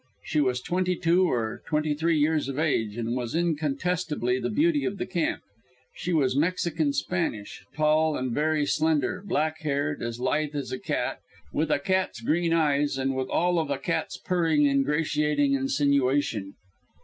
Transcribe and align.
She 0.23 0.41
was 0.41 0.61
twenty 0.61 0.95
two 0.95 1.29
or 1.29 1.61
twenty 1.67 1.93
three 1.93 2.17
years 2.17 2.49
of 2.49 2.57
age, 2.57 2.97
and 2.97 3.15
was 3.15 3.35
incontestably 3.35 4.39
the 4.39 4.49
beauty 4.49 4.83
of 4.83 4.97
the 4.97 5.05
camp. 5.05 5.43
She 5.93 6.11
was 6.11 6.35
Mexican 6.35 6.91
Spanish, 6.91 7.63
tall 7.75 8.17
and 8.17 8.31
very 8.31 8.65
slender, 8.65 9.23
black 9.23 9.59
haired, 9.61 10.01
as 10.01 10.19
lithe 10.19 10.55
as 10.55 10.71
a 10.71 10.79
cat, 10.79 11.19
with 11.53 11.69
a 11.69 11.77
cat's 11.77 12.19
green 12.19 12.51
eyes 12.51 12.97
and 12.97 13.15
with 13.15 13.29
all 13.29 13.59
of 13.59 13.69
a 13.69 13.77
cat's 13.77 14.17
purring, 14.17 14.65
ingratiating 14.65 15.53
insinuation. 15.53 16.55